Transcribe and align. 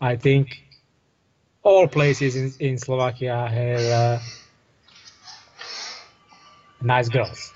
I 0.00 0.16
think 0.16 0.58
all 1.62 1.88
places 1.88 2.36
in, 2.36 2.52
in 2.60 2.78
Slovakia 2.78 3.48
have 3.48 3.80
uh, 3.84 4.18
nice 6.82 7.08
girls. 7.08 7.52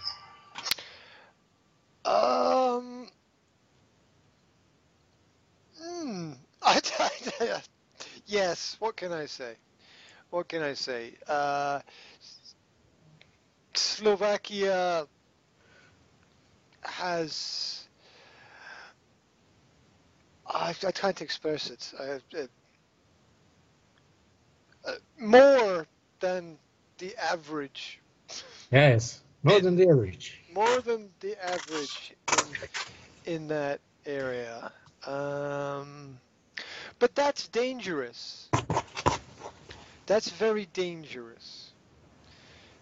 Um. 2.04 3.06
hmm, 5.80 6.32
I, 6.62 6.80
I- 7.40 7.62
yes. 8.26 8.76
What 8.80 8.96
can 8.96 9.12
I 9.12 9.26
say? 9.26 9.54
What 10.30 10.48
can 10.48 10.62
I 10.62 10.74
say? 10.74 11.14
Uh, 11.28 11.80
Slovakia 13.74 15.06
has. 16.82 17.77
I, 20.48 20.74
I 20.86 20.92
can't 20.92 21.22
express 21.22 21.70
it. 21.70 21.92
I, 22.00 22.04
uh, 22.38 22.46
uh, 24.86 24.92
more 25.18 25.86
than 26.20 26.58
the 26.98 27.14
average 27.16 28.00
Yes, 28.72 29.22
more 29.42 29.60
than 29.60 29.76
the 29.76 29.88
average. 29.88 30.42
more 30.48 30.80
than 30.82 31.10
the 31.20 31.36
average 31.44 32.14
in, 32.28 32.58
in 33.24 33.48
that 33.48 33.80
area. 34.06 34.72
Um, 35.06 36.20
but 37.00 37.14
that's 37.14 37.48
dangerous. 37.48 38.50
That's 40.06 40.30
very 40.30 40.66
dangerous 40.66 41.72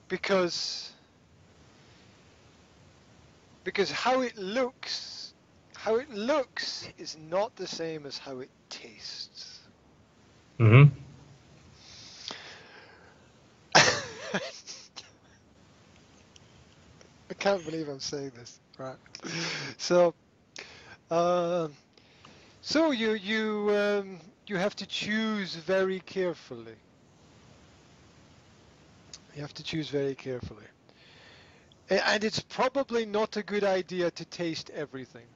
because 0.09 0.93
because 3.65 3.91
how 3.91 4.23
it 4.23 4.37
looks, 4.39 5.26
how 5.87 5.95
it 5.95 6.11
looks 6.11 6.89
is 6.99 7.17
not 7.17 7.55
the 7.55 7.67
same 7.67 8.07
as 8.07 8.19
how 8.19 8.41
it 8.41 8.51
tastes. 8.69 9.61
hmm 10.59 10.83
I 17.31 17.35
can't 17.39 17.65
believe 17.65 17.89
I'm 17.89 18.01
saying 18.01 18.33
this. 18.35 18.59
Right. 18.77 18.97
So, 19.79 20.13
um, 21.13 21.73
so 22.63 22.91
you 22.91 23.13
you 23.13 23.71
um, 23.77 24.19
you 24.49 24.57
have 24.57 24.75
to 24.77 24.87
choose 24.87 25.55
very 25.55 26.01
carefully. 26.01 26.75
You 29.37 29.43
have 29.43 29.55
to 29.55 29.63
choose 29.63 29.89
very 29.89 30.17
carefully, 30.17 30.67
and 31.89 32.25
it's 32.25 32.41
probably 32.41 33.07
not 33.07 33.37
a 33.37 33.43
good 33.45 33.63
idea 33.65 34.11
to 34.11 34.25
taste 34.25 34.71
everything. 34.71 35.36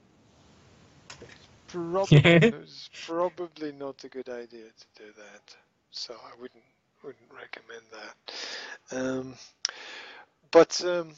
It's 1.19 1.47
probably 1.67 2.39
it's 2.51 2.89
probably 3.05 3.71
not 3.71 4.03
a 4.03 4.09
good 4.09 4.29
idea 4.29 4.65
to 4.65 5.03
do 5.03 5.11
that. 5.17 5.55
So 5.91 6.13
I 6.13 6.41
wouldn't 6.41 6.63
wouldn't 7.03 7.31
recommend 7.33 7.83
that. 7.91 8.97
Um, 8.97 9.35
but 10.51 10.83
um, 10.85 11.11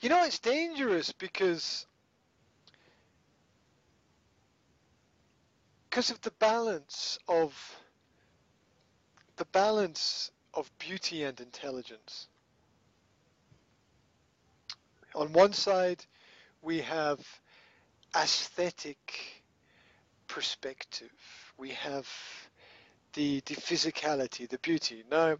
you 0.00 0.08
know, 0.08 0.24
it's 0.24 0.38
dangerous 0.38 1.12
because 1.12 1.86
because 5.90 6.10
of 6.10 6.20
the 6.22 6.32
balance 6.32 7.18
of 7.28 7.54
the 9.36 9.46
balance 9.46 10.30
of 10.54 10.70
beauty 10.78 11.24
and 11.24 11.38
intelligence. 11.40 12.28
On 15.14 15.32
one 15.32 15.52
side, 15.52 16.04
we 16.62 16.80
have 16.80 17.20
aesthetic 18.16 19.35
perspective. 20.28 21.12
We 21.58 21.70
have 21.70 22.08
the 23.14 23.40
the 23.46 23.54
physicality, 23.56 24.48
the 24.48 24.58
beauty. 24.58 25.04
Now, 25.10 25.38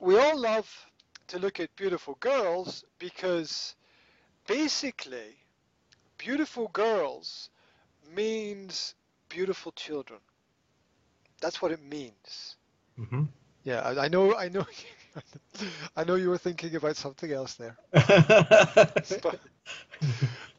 we 0.00 0.18
all 0.18 0.38
love 0.38 0.86
to 1.28 1.38
look 1.38 1.60
at 1.60 1.74
beautiful 1.76 2.14
girls 2.20 2.84
because 2.98 3.74
basically 4.46 5.36
beautiful 6.18 6.68
girls 6.68 7.50
means 8.14 8.94
beautiful 9.28 9.72
children 9.72 10.20
that's 11.40 11.60
what 11.62 11.72
it 11.72 11.82
means 11.82 12.56
hmm 12.96 13.24
yeah 13.64 13.80
i, 13.80 14.04
I 14.04 14.08
know 14.08 14.34
i 14.36 14.48
know 14.48 14.64
i 15.96 16.04
know 16.04 16.14
you 16.16 16.30
were 16.30 16.38
thinking 16.38 16.74
about 16.76 16.96
something 16.96 17.32
else 17.32 17.54
there 17.54 17.78
but, 19.20 19.38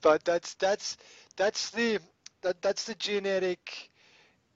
but 0.01 0.23
that's 0.25 0.53
that's 0.55 0.97
that's 1.37 1.71
the 1.71 1.99
that, 2.43 2.61
that's 2.61 2.85
the 2.85 2.95
genetic 2.95 3.89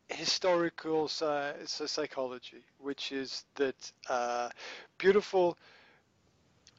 historical 0.10 1.08
psy- 1.08 1.54
psychology 1.66 2.64
which 2.80 3.12
is 3.12 3.46
that 3.56 3.92
uh, 4.10 4.50
beautiful 4.98 5.58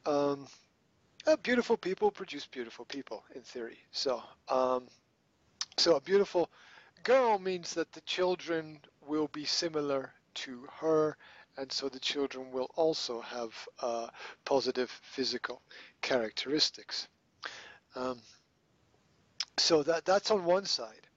um, 0.05 0.47
uh, 1.27 1.35
beautiful 1.37 1.77
people 1.77 2.11
produce 2.11 2.45
beautiful 2.47 2.85
people 2.85 3.23
in 3.35 3.41
theory. 3.41 3.77
So, 3.91 4.21
um, 4.49 4.87
so 5.77 5.95
a 5.95 6.01
beautiful 6.01 6.49
girl 7.03 7.39
means 7.39 7.73
that 7.75 7.91
the 7.93 8.01
children 8.01 8.79
will 9.07 9.27
be 9.29 9.45
similar 9.45 10.13
to 10.35 10.67
her, 10.79 11.17
and 11.57 11.71
so 11.71 11.89
the 11.89 11.99
children 11.99 12.51
will 12.51 12.69
also 12.75 13.21
have 13.21 13.53
uh, 13.81 14.07
positive 14.45 14.89
physical 15.03 15.61
characteristics. 16.01 17.07
Um, 17.95 18.19
so 19.59 19.83
that 19.83 20.05
that's 20.05 20.31
on 20.31 20.45
one 20.45 20.65
side, 20.65 21.07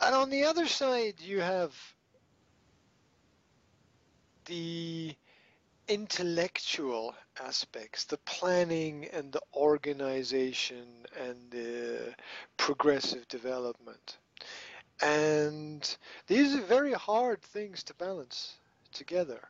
and 0.00 0.14
on 0.14 0.30
the 0.30 0.44
other 0.44 0.66
side 0.66 1.14
you 1.20 1.40
have 1.40 1.74
the 4.46 5.14
intellectual 5.88 7.14
aspects, 7.42 8.04
the 8.04 8.18
planning 8.18 9.06
and 9.12 9.32
the 9.32 9.40
organization 9.54 10.86
and 11.20 11.36
the 11.50 12.14
progressive 12.56 13.26
development. 13.28 14.18
And 15.02 15.96
these 16.26 16.54
are 16.54 16.62
very 16.62 16.92
hard 16.92 17.42
things 17.42 17.82
to 17.84 17.94
balance 17.94 18.54
together 18.92 19.40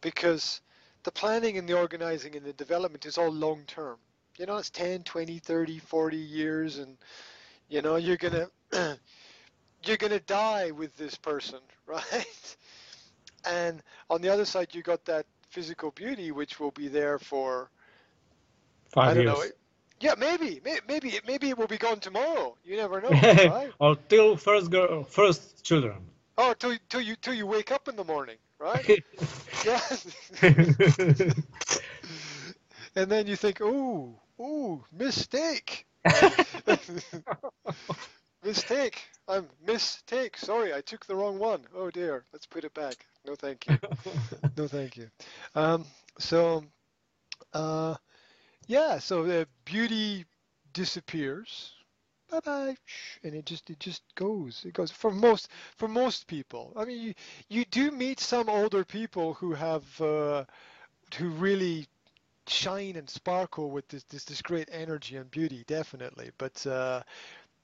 because 0.00 0.60
the 1.04 1.12
planning 1.12 1.58
and 1.58 1.68
the 1.68 1.78
organizing 1.78 2.34
and 2.36 2.44
the 2.44 2.52
development 2.52 3.06
is 3.06 3.18
all 3.18 3.30
long 3.30 3.62
term. 3.66 3.98
You 4.38 4.46
know, 4.46 4.56
it's 4.56 4.70
10, 4.70 5.02
20, 5.02 5.38
30, 5.38 5.78
40 5.78 6.16
years 6.16 6.78
and 6.78 6.96
you 7.68 7.82
know, 7.82 7.96
you're 7.96 8.16
going 8.16 8.48
to 8.72 8.98
you're 9.84 9.96
going 9.98 10.12
to 10.12 10.20
die 10.20 10.70
with 10.72 10.96
this 10.96 11.16
person, 11.16 11.60
right? 11.86 12.56
And 13.46 13.82
on 14.10 14.20
the 14.22 14.28
other 14.30 14.44
side 14.44 14.74
you 14.74 14.82
got 14.82 15.04
that 15.06 15.26
physical 15.48 15.90
beauty, 15.90 16.30
which 16.32 16.58
will 16.60 16.70
be 16.72 16.88
there 16.88 17.18
for 17.18 17.70
I 19.02 19.14
don't 19.14 19.24
years. 19.24 19.26
know. 19.26 19.44
Yeah, 20.00 20.14
maybe, 20.18 20.60
maybe, 20.86 21.08
it- 21.10 21.26
maybe 21.26 21.50
it 21.50 21.58
will 21.58 21.66
be 21.68 21.78
gone 21.78 22.00
tomorrow. 22.00 22.56
You 22.64 22.76
never 22.76 23.00
know, 23.00 23.30
right? 23.42 23.74
or 23.80 23.96
till 24.08 24.36
first 24.36 24.70
girl, 24.70 25.04
first 25.04 25.64
children. 25.64 26.02
Oh, 26.38 26.54
till 26.54 26.76
till 26.88 27.00
you 27.00 27.16
till 27.16 27.34
you 27.34 27.46
wake 27.46 27.70
up 27.72 27.88
in 27.88 27.96
the 27.96 28.04
morning, 28.04 28.38
right? 28.58 28.86
Yeah. 29.62 29.80
and 32.96 33.10
then 33.10 33.26
you 33.26 33.36
think, 33.36 33.60
ooh, 33.60 34.18
ooh, 34.40 34.84
mistake, 34.92 35.86
mistake. 38.44 39.02
I'm 39.28 39.48
mistake. 39.66 40.36
Sorry, 40.36 40.72
I 40.72 40.80
took 40.80 41.04
the 41.06 41.16
wrong 41.16 41.38
one. 41.38 41.62
Oh 41.74 41.90
dear. 41.90 42.24
Let's 42.32 42.46
put 42.46 42.64
it 42.64 42.74
back. 42.74 42.94
No, 43.26 43.34
thank 43.34 43.66
you. 43.68 43.76
No, 44.56 44.68
thank 44.68 44.96
you. 44.96 45.08
Um, 45.54 45.84
so, 46.18 46.64
uh, 47.52 47.96
yeah. 48.66 48.98
So 48.98 49.24
the 49.24 49.48
beauty 49.64 50.24
disappears. 50.72 51.72
Bye 52.30 52.40
bye, 52.40 52.76
and 53.22 53.34
it 53.34 53.46
just 53.46 53.70
it 53.70 53.78
just 53.78 54.02
goes. 54.14 54.64
It 54.64 54.74
goes 54.74 54.90
for 54.90 55.10
most 55.12 55.48
for 55.76 55.88
most 55.88 56.26
people. 56.26 56.72
I 56.76 56.84
mean, 56.84 57.00
you 57.00 57.14
you 57.48 57.64
do 57.66 57.90
meet 57.90 58.20
some 58.20 58.48
older 58.48 58.84
people 58.84 59.34
who 59.34 59.52
have 59.54 60.00
uh, 60.00 60.44
who 61.16 61.28
really 61.30 61.86
shine 62.48 62.96
and 62.96 63.08
sparkle 63.08 63.70
with 63.70 63.88
this 63.88 64.04
this, 64.04 64.24
this 64.24 64.42
great 64.42 64.68
energy 64.72 65.16
and 65.16 65.30
beauty, 65.30 65.64
definitely. 65.66 66.30
But 66.38 66.66
uh, 66.66 67.02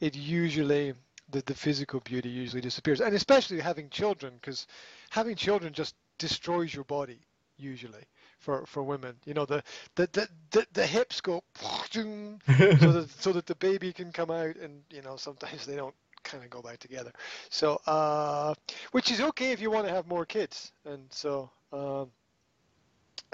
it 0.01 0.17
usually 0.17 0.95
the, 1.31 1.43
the 1.47 1.55
physical 1.55 2.01
beauty 2.01 2.29
usually 2.29 2.61
disappears, 2.63 3.01
and 3.01 3.15
especially 3.15 3.61
having 3.61 3.89
children, 3.89 4.35
because 4.41 4.67
having 5.11 5.37
children 5.37 5.73
just 5.73 5.95
destroys 6.19 6.75
your 6.75 6.85
body 6.85 7.19
usually 7.57 8.05
for 8.39 8.67
for 8.67 8.83
women. 8.83 9.17
You 9.25 9.35
know 9.35 9.47
the 9.47 9.63
the 9.95 10.09
the, 10.13 10.29
the, 10.51 10.67
the 10.73 10.87
hips 10.87 11.21
go 11.21 11.43
so 11.57 12.39
that 12.51 13.07
so 13.19 13.33
that 13.33 13.47
the 13.47 13.55
baby 13.57 13.93
can 13.93 14.13
come 14.13 14.31
out, 14.31 14.57
and 14.57 14.83
you 14.91 15.03
know 15.03 15.17
sometimes 15.17 15.67
they 15.67 15.77
don't 15.77 15.95
kind 16.25 16.45
of 16.45 16.51
go 16.51 16.63
back 16.63 16.79
together. 16.79 17.13
So 17.51 17.81
uh, 17.87 18.55
which 18.93 19.11
is 19.11 19.21
okay 19.21 19.53
if 19.53 19.61
you 19.61 19.71
want 19.71 19.87
to 19.87 19.93
have 19.93 20.07
more 20.07 20.27
kids, 20.27 20.73
and 20.85 21.07
so. 21.11 21.51
Um, 21.73 22.11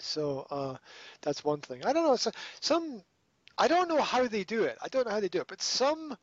so 0.00 0.46
uh, 0.50 0.76
that's 1.22 1.44
one 1.44 1.60
thing. 1.60 1.84
I 1.84 1.92
don't 1.92 2.04
know. 2.04 2.16
So, 2.16 2.30
some 2.60 3.02
I 3.58 3.68
don't 3.68 3.88
know 3.88 4.00
how 4.02 4.26
they 4.28 4.44
do 4.44 4.64
it. 4.64 4.78
I 4.82 4.88
don't 4.88 5.06
know 5.06 5.12
how 5.12 5.20
they 5.20 5.28
do 5.28 5.40
it, 5.40 5.48
but 5.48 5.62
some 5.62 6.16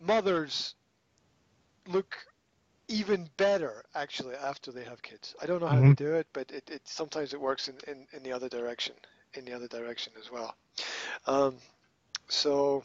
mothers 0.00 0.74
look 1.88 2.16
even 2.88 3.28
better 3.36 3.84
actually 3.94 4.34
after 4.36 4.72
they 4.72 4.84
have 4.84 5.02
kids. 5.02 5.34
I 5.40 5.46
don't 5.46 5.60
know 5.60 5.68
how 5.68 5.80
Mhm. 5.80 5.88
they 5.88 5.94
do 5.94 6.14
it, 6.14 6.26
but 6.32 6.50
it, 6.50 6.68
it 6.70 6.82
sometimes 6.88 7.32
it 7.34 7.40
works 7.40 7.68
in, 7.68 7.76
in, 7.86 8.06
in 8.12 8.22
the 8.22 8.32
other 8.32 8.48
direction, 8.48 8.94
in 9.34 9.44
the 9.44 9.52
other 9.52 9.68
direction 9.68 10.12
as 10.18 10.30
well. 10.30 10.54
Um, 11.26 11.56
so 12.28 12.84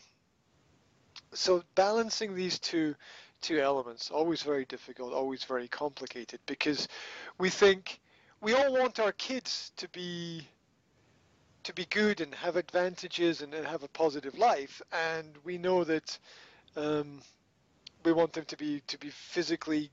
so 1.33 1.63
balancing 1.75 2.35
these 2.35 2.59
two 2.59 2.95
two 3.41 3.59
elements 3.59 4.11
always 4.11 4.41
very 4.41 4.65
difficult, 4.65 5.13
always 5.13 5.43
very 5.43 5.67
complicated 5.67 6.39
because 6.47 6.87
we 7.37 7.49
think 7.49 7.99
we 8.45 8.53
all 8.53 8.71
want 8.71 8.99
our 8.99 9.11
kids 9.13 9.71
to 9.75 9.89
be 9.89 10.47
to 11.63 11.73
be 11.73 11.85
good 11.85 12.21
and 12.21 12.35
have 12.35 12.57
advantages 12.57 13.41
and, 13.41 13.55
and 13.55 13.65
have 13.65 13.81
a 13.81 13.87
positive 13.87 14.37
life, 14.37 14.83
and 14.93 15.33
we 15.43 15.57
know 15.57 15.83
that 15.83 16.19
um, 16.77 17.19
we 18.03 18.13
want 18.13 18.33
them 18.33 18.45
to 18.45 18.55
be 18.55 18.83
to 18.85 18.99
be 18.99 19.09
physically 19.09 19.89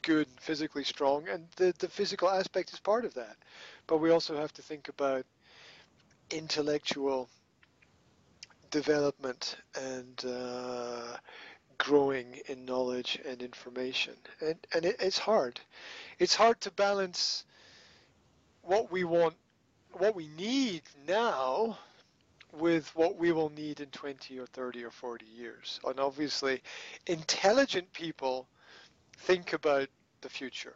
good, 0.00 0.26
physically 0.40 0.84
strong, 0.84 1.28
and 1.28 1.46
the 1.56 1.74
the 1.80 1.88
physical 1.88 2.30
aspect 2.30 2.72
is 2.72 2.80
part 2.80 3.04
of 3.04 3.12
that. 3.12 3.36
But 3.86 3.98
we 3.98 4.10
also 4.10 4.38
have 4.38 4.54
to 4.54 4.62
think 4.62 4.88
about 4.88 5.26
intellectual 6.30 7.28
development 8.70 9.56
and 9.78 10.24
uh, 10.26 11.18
growing 11.76 12.40
in 12.48 12.64
knowledge 12.64 13.20
and 13.28 13.42
information, 13.42 14.14
and 14.40 14.56
and 14.74 14.86
it, 14.86 14.96
it's 14.98 15.18
hard. 15.18 15.60
It's 16.18 16.34
hard 16.34 16.58
to 16.62 16.70
balance 16.70 17.44
what 18.62 18.90
we 18.90 19.04
want, 19.04 19.34
what 19.92 20.14
we 20.14 20.28
need 20.28 20.82
now 21.06 21.78
with 22.52 22.94
what 22.94 23.16
we 23.16 23.32
will 23.32 23.50
need 23.50 23.80
in 23.80 23.86
20 23.86 24.38
or 24.38 24.46
30 24.46 24.84
or 24.84 24.90
40 24.90 25.24
years. 25.24 25.80
And 25.84 25.98
obviously, 25.98 26.62
intelligent 27.06 27.92
people 27.92 28.46
think 29.18 29.52
about 29.52 29.88
the 30.20 30.28
future. 30.28 30.74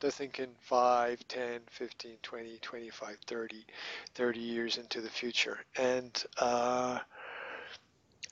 They're 0.00 0.10
thinking 0.10 0.48
5, 0.60 1.28
10, 1.28 1.60
15, 1.70 2.12
20, 2.22 2.58
25, 2.62 3.16
30, 3.26 3.66
30 4.14 4.40
years 4.40 4.78
into 4.78 5.02
the 5.02 5.10
future. 5.10 5.58
And 5.76 6.24
uh, 6.38 7.00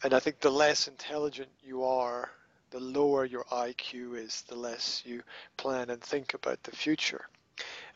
and 0.02 0.14
I 0.14 0.20
think 0.20 0.40
the 0.40 0.50
less 0.50 0.86
intelligent 0.86 1.48
you 1.62 1.84
are, 1.84 2.30
the 2.70 2.78
lower 2.78 3.24
your 3.24 3.44
IQ 3.44 4.16
is, 4.16 4.42
the 4.42 4.54
less 4.54 5.02
you 5.04 5.22
plan 5.56 5.90
and 5.90 6.00
think 6.00 6.34
about 6.34 6.62
the 6.62 6.70
future. 6.70 7.28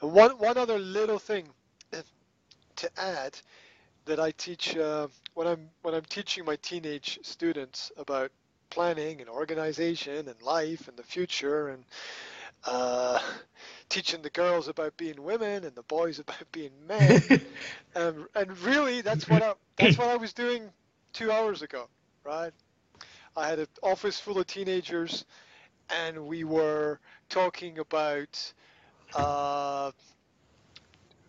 One 0.02 0.32
one 0.38 0.58
other 0.58 0.78
little 0.80 1.20
thing 1.20 1.48
to 2.76 2.90
add 3.00 3.38
that 4.06 4.20
I 4.20 4.32
teach 4.32 4.76
uh, 4.76 5.08
when 5.34 5.48
I'm 5.48 5.70
when 5.82 5.94
I'm 5.94 6.04
teaching 6.04 6.44
my 6.44 6.56
teenage 6.56 7.20
students 7.22 7.92
about 7.98 8.32
planning 8.70 9.20
and 9.20 9.30
organization 9.30 10.28
and 10.28 10.42
life 10.42 10.88
and 10.88 10.96
the 10.98 11.04
future 11.04 11.68
and 11.70 11.84
uh, 12.66 13.20
teaching 13.90 14.22
the 14.22 14.30
girls 14.30 14.68
about 14.68 14.96
being 14.96 15.22
women 15.22 15.64
and 15.64 15.74
the 15.76 15.84
boys 15.84 16.18
about 16.20 16.50
being 16.52 16.72
men 16.86 17.20
and 17.96 18.26
and 18.34 18.58
really 18.60 19.02
that's 19.02 19.28
what 19.28 19.42
I, 19.42 19.54
that's 19.78 19.98
what 19.98 20.08
I 20.08 20.16
was 20.16 20.32
doing 20.34 20.70
two 21.14 21.32
hours 21.32 21.62
ago 21.62 21.88
right? 22.24 22.52
I 23.36 23.48
had 23.48 23.60
an 23.60 23.68
office 23.82 24.20
full 24.20 24.38
of 24.38 24.46
teenagers 24.46 25.24
and 25.90 26.26
we 26.26 26.44
were 26.44 27.00
talking 27.30 27.78
about 27.78 28.52
uh, 29.14 29.92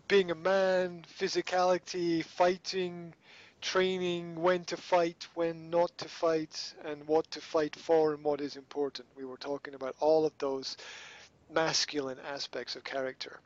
being 0.08 0.30
a 0.30 0.34
man, 0.34 1.04
physicality, 1.18 2.24
fighting, 2.24 3.14
training, 3.60 4.40
when 4.40 4.64
to 4.64 4.76
fight, 4.76 5.26
when 5.34 5.70
not 5.70 5.96
to 5.98 6.08
fight, 6.08 6.74
and 6.84 7.06
what 7.06 7.30
to 7.30 7.40
fight 7.40 7.74
for 7.74 8.14
and 8.14 8.22
what 8.22 8.40
is 8.40 8.56
important. 8.56 9.08
We 9.16 9.24
were 9.24 9.38
talking 9.38 9.74
about 9.74 9.96
all 10.00 10.26
of 10.26 10.32
those 10.38 10.76
masculine 11.52 12.18
aspects 12.32 12.76
of 12.76 12.84
character. 12.84 13.40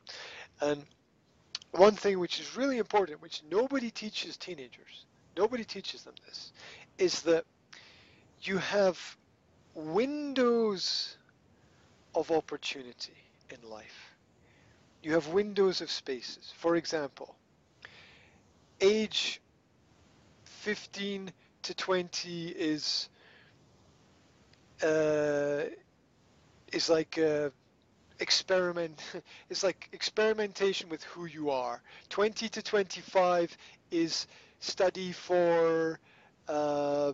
And 0.61 0.85
one 1.71 1.95
thing 1.95 2.19
which 2.19 2.39
is 2.39 2.57
really 2.57 2.77
important, 2.77 3.21
which 3.21 3.41
nobody 3.49 3.91
teaches 3.91 4.37
teenagers, 4.37 5.05
nobody 5.37 5.63
teaches 5.63 6.03
them 6.03 6.15
this, 6.25 6.51
is 6.97 7.21
that 7.23 7.45
you 8.41 8.57
have 8.57 9.17
windows 9.73 11.17
of 12.15 12.31
opportunity 12.31 13.13
in 13.49 13.69
life 13.69 14.08
you 15.01 15.13
have 15.13 15.27
windows 15.27 15.81
of 15.81 15.89
spaces. 15.89 16.53
For 16.57 16.75
example, 16.75 17.35
age 18.81 19.41
15 20.43 21.31
to 21.63 21.73
20 21.73 22.47
is 22.49 23.09
uh, 24.83 25.63
is 26.71 26.89
like 26.89 27.17
uh, 27.17 27.49
experiment. 28.19 29.01
It's 29.49 29.63
like 29.63 29.89
experimentation 29.93 30.89
with 30.89 31.03
who 31.03 31.25
you 31.25 31.49
are. 31.49 31.81
20 32.09 32.49
to 32.49 32.61
25 32.61 33.57
is 33.91 34.27
study 34.59 35.11
for 35.11 35.99
uh, 36.47 37.13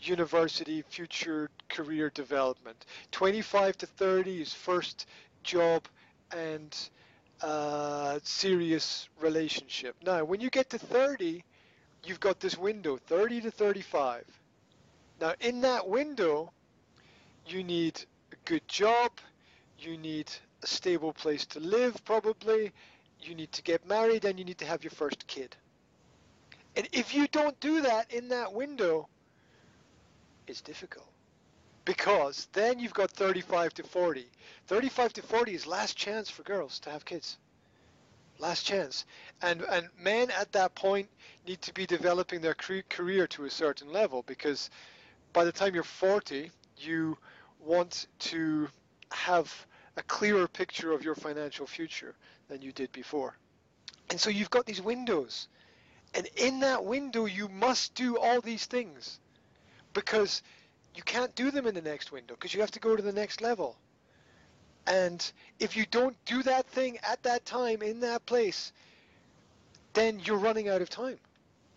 university, 0.00 0.82
future 0.82 1.50
career 1.68 2.10
development. 2.10 2.86
25 3.12 3.78
to 3.78 3.86
30 3.86 4.42
is 4.42 4.52
first 4.52 5.06
job 5.42 5.86
and 6.34 6.76
uh, 7.40 8.18
serious 8.22 9.08
relationship. 9.20 9.96
Now, 10.04 10.24
when 10.24 10.40
you 10.40 10.50
get 10.50 10.70
to 10.70 10.78
30, 10.78 11.42
you've 12.04 12.20
got 12.20 12.40
this 12.40 12.56
window, 12.56 12.96
30 12.96 13.42
to 13.42 13.50
35. 13.50 14.24
Now, 15.20 15.34
in 15.40 15.60
that 15.62 15.88
window, 15.88 16.52
you 17.46 17.62
need 17.62 18.00
a 18.32 18.36
good 18.44 18.66
job, 18.68 19.12
you 19.78 19.96
need 19.96 20.30
a 20.62 20.66
stable 20.66 21.12
place 21.12 21.46
to 21.46 21.60
live, 21.60 22.04
probably, 22.04 22.72
you 23.20 23.34
need 23.34 23.52
to 23.52 23.62
get 23.62 23.86
married, 23.86 24.24
and 24.24 24.38
you 24.38 24.44
need 24.44 24.58
to 24.58 24.66
have 24.66 24.82
your 24.82 24.90
first 24.90 25.26
kid. 25.26 25.54
And 26.76 26.88
if 26.92 27.14
you 27.14 27.28
don't 27.28 27.58
do 27.60 27.82
that 27.82 28.12
in 28.12 28.28
that 28.28 28.52
window, 28.52 29.08
it's 30.46 30.60
difficult 30.60 31.13
because 31.84 32.48
then 32.52 32.78
you've 32.78 32.94
got 32.94 33.10
35 33.10 33.74
to 33.74 33.82
40. 33.82 34.26
35 34.66 35.12
to 35.14 35.22
40 35.22 35.54
is 35.54 35.66
last 35.66 35.96
chance 35.96 36.30
for 36.30 36.42
girls 36.42 36.78
to 36.80 36.90
have 36.90 37.04
kids. 37.04 37.38
Last 38.38 38.64
chance. 38.64 39.04
And 39.42 39.62
and 39.62 39.88
men 39.98 40.30
at 40.30 40.52
that 40.52 40.74
point 40.74 41.08
need 41.46 41.62
to 41.62 41.74
be 41.74 41.86
developing 41.86 42.40
their 42.40 42.54
career 42.54 43.26
to 43.28 43.44
a 43.44 43.50
certain 43.50 43.92
level 43.92 44.22
because 44.26 44.70
by 45.32 45.44
the 45.44 45.52
time 45.52 45.74
you're 45.74 45.84
40, 45.84 46.50
you 46.78 47.16
want 47.60 48.06
to 48.20 48.68
have 49.12 49.66
a 49.96 50.02
clearer 50.02 50.48
picture 50.48 50.92
of 50.92 51.04
your 51.04 51.14
financial 51.14 51.66
future 51.66 52.14
than 52.48 52.62
you 52.62 52.72
did 52.72 52.90
before. 52.92 53.36
And 54.10 54.20
so 54.20 54.30
you've 54.30 54.50
got 54.50 54.66
these 54.66 54.82
windows. 54.82 55.48
And 56.14 56.28
in 56.36 56.60
that 56.60 56.84
window 56.84 57.26
you 57.26 57.48
must 57.48 57.94
do 57.94 58.18
all 58.18 58.40
these 58.40 58.66
things 58.66 59.18
because 59.92 60.42
you 60.94 61.02
can't 61.02 61.34
do 61.34 61.50
them 61.50 61.66
in 61.66 61.74
the 61.74 61.82
next 61.82 62.12
window 62.12 62.34
because 62.34 62.54
you 62.54 62.60
have 62.60 62.70
to 62.72 62.80
go 62.80 62.96
to 62.96 63.02
the 63.02 63.12
next 63.12 63.40
level. 63.40 63.76
And 64.86 65.32
if 65.58 65.76
you 65.76 65.86
don't 65.90 66.16
do 66.26 66.42
that 66.42 66.66
thing 66.66 66.98
at 67.02 67.22
that 67.22 67.44
time 67.44 67.82
in 67.82 68.00
that 68.00 68.24
place, 68.26 68.72
then 69.94 70.20
you're 70.20 70.38
running 70.38 70.68
out 70.68 70.82
of 70.82 70.90
time. 70.90 71.18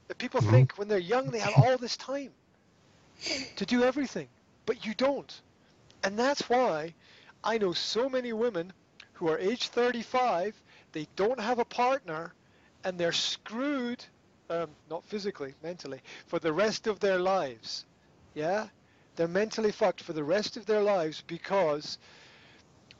The 0.07 0.15
people 0.15 0.41
mm-hmm. 0.41 0.51
think 0.51 0.73
when 0.73 0.87
they're 0.87 0.97
young 0.97 1.29
they 1.29 1.39
have 1.39 1.53
all 1.57 1.77
this 1.77 1.97
time 1.97 2.31
to 3.55 3.65
do 3.65 3.83
everything, 3.83 4.27
but 4.65 4.85
you 4.85 4.93
don't. 4.93 5.41
And 6.03 6.17
that's 6.17 6.49
why 6.49 6.93
I 7.43 7.57
know 7.57 7.73
so 7.73 8.09
many 8.09 8.33
women 8.33 8.73
who 9.13 9.29
are 9.29 9.37
age 9.39 9.69
35, 9.69 10.53
they 10.91 11.07
don't 11.15 11.39
have 11.39 11.59
a 11.59 11.65
partner, 11.65 12.33
and 12.83 12.99
they're 12.99 13.11
screwed, 13.11 14.03
um, 14.49 14.69
not 14.89 15.03
physically, 15.05 15.55
mentally, 15.63 16.01
for 16.27 16.39
the 16.39 16.53
rest 16.53 16.87
of 16.87 16.99
their 16.99 17.19
lives. 17.19 17.85
Yeah? 18.35 18.67
They're 19.17 19.27
mentally 19.27 19.71
fucked 19.71 20.01
for 20.01 20.13
the 20.13 20.23
rest 20.23 20.55
of 20.55 20.65
their 20.65 20.81
lives 20.81 21.21
because 21.27 21.97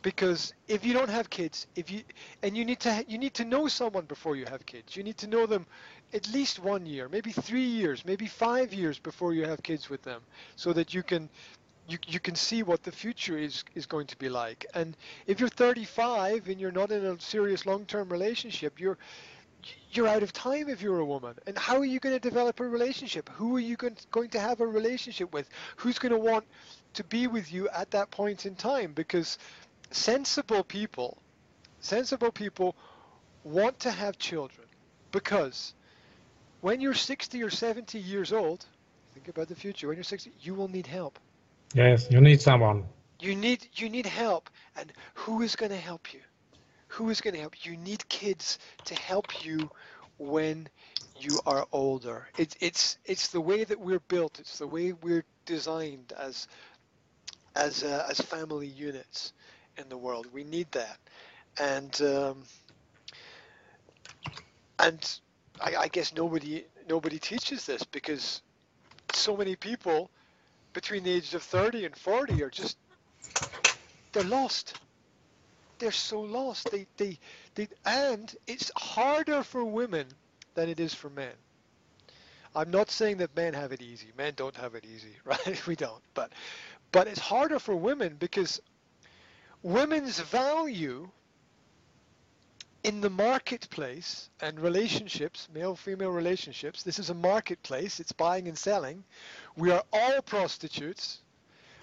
because 0.02 0.54
if 0.68 0.86
you 0.86 0.94
don't 0.94 1.10
have 1.10 1.30
kids 1.30 1.68
if 1.76 1.90
you 1.90 2.02
and 2.44 2.58
you 2.58 2.66
need 2.66 2.80
to 2.80 3.06
you 3.08 3.18
need 3.18 3.34
to 3.34 3.46
know 3.46 3.68
someone 3.68 4.06
before 4.06 4.36
you 4.36 4.46
have 4.46 4.66
kids. 4.66 4.96
You 4.96 5.04
need 5.04 5.18
to 5.18 5.28
know 5.28 5.46
them 5.46 5.66
at 6.14 6.28
least 6.34 6.60
one 6.60 6.86
year 6.86 7.08
maybe 7.08 7.32
three 7.32 7.66
years 7.66 8.04
maybe 8.06 8.28
five 8.28 8.74
years 8.74 9.00
before 9.00 9.34
you 9.34 9.46
have 9.46 9.64
kids 9.64 9.90
with 9.90 10.02
them 10.04 10.22
so 10.56 10.74
that 10.74 10.94
you 10.94 11.04
can 11.04 11.30
you, 11.88 11.98
you 12.06 12.20
can 12.20 12.36
see 12.36 12.64
what 12.64 12.84
the 12.84 12.92
future 12.92 13.38
is 13.38 13.64
is 13.76 13.86
going 13.86 14.08
to 14.08 14.18
be 14.18 14.28
like. 14.28 14.66
And 14.74 14.98
if 15.26 15.40
you're 15.40 15.50
35 15.50 16.50
and 16.50 16.60
you're 16.60 16.72
not 16.72 16.92
in 16.92 17.06
a 17.06 17.20
serious 17.20 17.66
long-term 17.66 18.10
relationship 18.10 18.80
you're 18.80 18.98
you're 19.92 20.08
out 20.08 20.24
of 20.24 20.34
time 20.34 20.70
if 20.70 20.82
you're 20.82 21.00
a 21.00 21.06
woman. 21.06 21.36
And 21.46 21.58
how 21.58 21.78
are 21.78 21.86
you 21.86 22.00
going 22.00 22.16
to 22.16 22.20
develop 22.20 22.60
a 22.60 22.68
relationship? 22.68 23.30
Who 23.30 23.56
are 23.56 23.60
you 23.60 23.76
going 23.76 24.30
to 24.30 24.40
have 24.40 24.62
a 24.62 24.68
relationship 24.68 25.34
with? 25.34 25.50
Who's 25.78 26.00
going 26.00 26.12
to 26.12 26.18
want 26.18 26.46
to 26.94 27.04
be 27.04 27.28
with 27.28 27.52
you 27.52 27.70
at 27.70 27.92
that 27.92 28.12
point 28.12 28.46
in 28.46 28.56
time? 28.56 28.94
Because 28.94 29.38
sensible 29.92 30.64
people, 30.64 31.18
sensible 31.80 32.32
people 32.32 32.76
want 33.44 33.80
to 33.80 33.92
have 33.92 34.18
children 34.18 34.68
because 35.12 35.74
when 36.62 36.82
you're 36.82 36.94
60 36.94 37.42
or 37.44 37.50
70 37.50 38.00
years 38.00 38.34
old, 38.34 38.66
think 39.14 39.28
about 39.28 39.48
the 39.48 39.56
future. 39.56 39.88
When 39.88 39.98
you're 39.98 40.04
60, 40.04 40.32
you 40.42 40.54
will 40.54 40.68
need 40.68 40.88
help. 40.88 41.20
Yes, 41.74 42.08
you 42.10 42.22
need 42.22 42.42
someone. 42.42 42.86
You 43.20 43.36
need 43.36 43.68
you 43.74 43.90
need 43.90 44.06
help, 44.06 44.50
and 44.76 44.94
who 45.16 45.42
is 45.42 45.56
going 45.56 45.72
to 45.72 45.78
help 45.78 46.14
you? 46.14 46.20
Who 46.90 47.10
is 47.10 47.22
going 47.22 47.34
to 47.34 47.40
help 47.40 47.66
you? 47.66 47.78
Need 47.78 48.08
kids 48.10 48.60
to 48.86 48.96
help 48.96 49.46
you 49.46 49.70
when 50.18 50.70
you 51.20 51.42
are 51.46 51.68
older. 51.72 52.28
It's 52.38 52.56
it's 52.62 52.98
it's 53.06 53.30
the 53.30 53.42
way 53.42 53.64
that 53.64 53.80
we're 53.80 54.00
built. 54.00 54.40
It's 54.40 54.60
the 54.60 54.68
way 54.68 54.94
we're 54.94 55.26
designed 55.46 56.14
as 56.18 56.48
as 57.56 57.84
uh, 57.84 58.08
as 58.10 58.20
family 58.22 58.68
units 58.68 59.34
in 59.78 59.90
the 59.90 59.98
world. 59.98 60.28
We 60.34 60.44
need 60.44 60.72
that, 60.72 61.00
and 61.60 62.02
um, 62.02 62.44
and 64.80 65.20
I, 65.62 65.76
I 65.76 65.88
guess 65.88 66.14
nobody 66.14 66.66
nobody 66.90 67.20
teaches 67.20 67.66
this 67.66 67.84
because 67.84 68.42
so 69.14 69.36
many 69.38 69.56
people 69.56 70.12
between 70.74 71.04
the 71.04 71.12
ages 71.12 71.34
of 71.34 71.44
30 71.44 71.86
and 71.86 71.96
40 71.98 72.44
are 72.44 72.50
just 72.50 72.78
they're 74.14 74.24
lost 74.24 74.76
they're 75.80 75.92
so 75.92 76.22
lost 76.22 76.70
they 76.72 76.88
they 76.98 77.18
they 77.56 77.68
and 77.86 78.36
it's 78.48 78.72
harder 78.76 79.44
for 79.44 79.64
women 79.64 80.08
than 80.56 80.70
it 80.70 80.80
is 80.80 80.94
for 80.94 81.10
men 81.10 81.34
i'm 82.56 82.72
not 82.72 82.90
saying 82.90 83.18
that 83.18 83.36
men 83.36 83.54
have 83.54 83.72
it 83.72 83.82
easy 83.82 84.08
men 84.18 84.34
don't 84.36 84.56
have 84.56 84.76
it 84.76 84.86
easy 84.86 85.16
right 85.26 85.68
we 85.68 85.76
don't 85.76 86.02
but 86.14 86.32
but 86.92 87.08
it's 87.08 87.20
harder 87.20 87.60
for 87.60 87.76
women 87.76 88.16
because 88.20 88.62
women's 89.64 90.20
value 90.20 91.10
in 92.84 93.02
the 93.02 93.10
marketplace 93.10 94.30
and 94.42 94.58
relationships, 94.60 95.50
male 95.54 95.76
female 95.76 96.12
relationships, 96.12 96.84
this 96.84 97.00
is 97.00 97.10
a 97.10 97.14
marketplace, 97.14 98.00
it's 98.00 98.14
buying 98.14 98.48
and 98.48 98.58
selling. 98.58 99.04
We 99.58 99.72
are 99.72 99.84
all 99.92 100.22
prostitutes. 100.22 101.20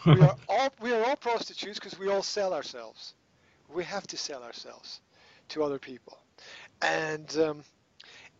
We 0.07 0.21
are 0.23 0.35
all 0.49 0.73
we 0.81 0.93
are 0.95 1.05
all 1.05 1.17
prostitutes 1.17 1.79
because 1.79 1.99
we 1.99 2.09
all 2.09 2.23
sell 2.23 2.55
ourselves. 2.55 3.13
We 3.73 3.85
have 3.85 4.06
to 4.09 4.16
sell 4.16 4.42
ourselves 4.42 5.00
to 5.50 5.62
other 5.62 5.78
people. 5.78 6.18
And 6.83 7.37
um, 7.38 7.64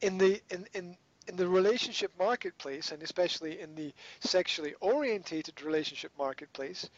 in 0.01 0.19
the 0.19 0.41
in, 0.51 0.67
in 0.75 0.97
in 1.27 1.37
the 1.37 1.49
relationship 1.49 2.13
marketplace 2.19 2.93
and 2.93 3.03
especially 3.03 3.61
in 3.61 3.75
the 3.75 3.93
sexually 4.21 4.75
orientated 4.81 5.63
relationship 5.63 6.13
marketplace, 6.19 6.89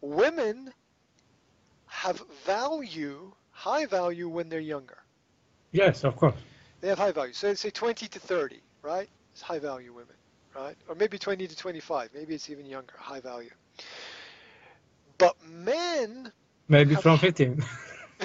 women 0.00 0.72
have 1.86 2.22
value, 2.44 3.32
high 3.50 3.86
value 3.86 4.28
when 4.28 4.48
they're 4.48 4.60
younger. 4.60 4.98
Yes, 5.72 6.04
of 6.04 6.16
course. 6.16 6.36
They 6.80 6.88
have 6.88 6.98
high 6.98 7.12
value. 7.12 7.32
So 7.32 7.48
let's 7.48 7.60
say 7.60 7.70
20 7.70 8.08
to 8.08 8.18
30, 8.18 8.60
right? 8.82 9.08
It's 9.32 9.42
high 9.42 9.58
value 9.58 9.92
women, 9.92 10.14
right? 10.54 10.76
Or 10.88 10.94
maybe 10.94 11.18
20 11.18 11.46
to 11.46 11.56
25. 11.56 12.10
Maybe 12.14 12.34
it's 12.34 12.50
even 12.50 12.66
younger, 12.66 12.94
high 12.98 13.20
value. 13.20 13.50
But 15.18 15.36
men. 15.46 16.32
Maybe 16.68 16.94
from 16.96 17.18
15. 17.18 17.62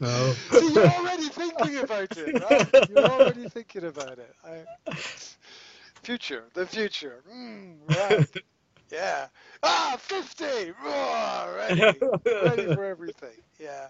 no. 0.00 0.32
See, 0.32 0.72
you're 0.74 0.86
already 0.86 1.28
thinking 1.28 1.78
about 1.78 2.16
it, 2.16 2.42
right? 2.42 2.88
You're 2.88 3.04
already 3.04 3.48
thinking 3.48 3.84
about 3.84 4.18
it. 4.18 4.34
I... 4.44 4.64
Future, 6.02 6.44
the 6.54 6.66
future. 6.66 7.22
Mm, 7.32 7.76
right. 7.88 8.28
Yeah. 8.92 9.28
Ah, 9.62 9.96
50! 9.98 10.44
Oh, 10.84 11.54
ready. 11.56 11.80
ready 12.26 12.74
for 12.74 12.84
everything. 12.84 13.36
Yeah. 13.58 13.88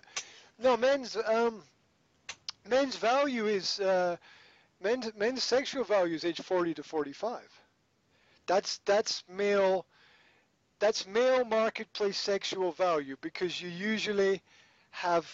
No, 0.62 0.76
men's 0.76 1.16
um, 1.26 1.62
men's 2.68 2.96
value 2.96 3.46
is 3.46 3.80
uh, 3.80 4.16
men's 4.80 5.10
men's 5.16 5.42
sexual 5.42 5.82
value 5.82 6.14
is 6.14 6.24
age 6.24 6.40
40 6.40 6.74
to 6.74 6.82
45. 6.84 7.40
That's 8.46 8.78
that's 8.84 9.24
male 9.28 9.86
that's 10.82 11.06
male 11.06 11.44
marketplace 11.44 12.18
sexual 12.18 12.72
value 12.72 13.14
because 13.20 13.62
you 13.62 13.68
usually 13.68 14.42
have 14.90 15.24